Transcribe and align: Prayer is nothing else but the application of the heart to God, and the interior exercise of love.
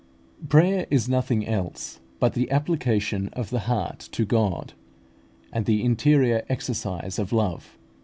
Prayer 0.49 0.87
is 0.89 1.07
nothing 1.07 1.45
else 1.45 1.99
but 2.19 2.33
the 2.33 2.49
application 2.49 3.27
of 3.33 3.51
the 3.51 3.59
heart 3.69 3.99
to 4.11 4.25
God, 4.25 4.73
and 5.53 5.67
the 5.67 5.83
interior 5.85 6.43
exercise 6.49 7.19
of 7.19 7.31
love. 7.31 7.77